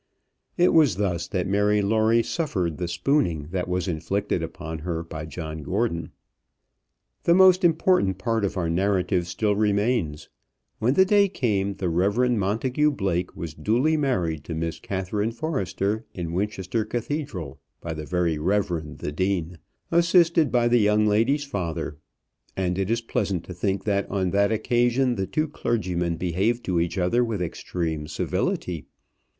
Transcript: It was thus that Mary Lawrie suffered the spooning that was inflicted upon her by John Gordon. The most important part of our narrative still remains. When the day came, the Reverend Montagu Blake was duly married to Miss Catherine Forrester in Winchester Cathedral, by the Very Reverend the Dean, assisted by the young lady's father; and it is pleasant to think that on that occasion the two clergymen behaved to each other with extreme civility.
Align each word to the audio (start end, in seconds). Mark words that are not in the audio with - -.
It 0.57 0.73
was 0.73 0.95
thus 0.95 1.27
that 1.27 1.45
Mary 1.45 1.83
Lawrie 1.83 2.23
suffered 2.23 2.79
the 2.79 2.87
spooning 2.87 3.49
that 3.51 3.67
was 3.67 3.87
inflicted 3.87 4.41
upon 4.41 4.79
her 4.79 5.03
by 5.03 5.27
John 5.27 5.61
Gordon. 5.61 6.09
The 7.25 7.35
most 7.35 7.63
important 7.63 8.17
part 8.17 8.43
of 8.43 8.57
our 8.57 8.67
narrative 8.67 9.27
still 9.27 9.55
remains. 9.55 10.27
When 10.79 10.95
the 10.95 11.05
day 11.05 11.29
came, 11.29 11.75
the 11.75 11.87
Reverend 11.87 12.39
Montagu 12.39 12.89
Blake 12.89 13.35
was 13.35 13.53
duly 13.53 13.95
married 13.95 14.43
to 14.45 14.55
Miss 14.55 14.79
Catherine 14.79 15.29
Forrester 15.31 16.03
in 16.15 16.33
Winchester 16.33 16.83
Cathedral, 16.83 17.59
by 17.79 17.93
the 17.93 18.07
Very 18.07 18.39
Reverend 18.39 18.97
the 19.01 19.11
Dean, 19.11 19.59
assisted 19.91 20.51
by 20.51 20.67
the 20.67 20.79
young 20.79 21.05
lady's 21.05 21.45
father; 21.45 21.99
and 22.57 22.79
it 22.79 22.89
is 22.89 23.01
pleasant 23.01 23.43
to 23.43 23.53
think 23.53 23.83
that 23.83 24.09
on 24.09 24.31
that 24.31 24.51
occasion 24.51 25.13
the 25.13 25.27
two 25.27 25.47
clergymen 25.47 26.17
behaved 26.17 26.63
to 26.63 26.79
each 26.79 26.97
other 26.97 27.23
with 27.23 27.39
extreme 27.39 28.07
civility. 28.07 28.85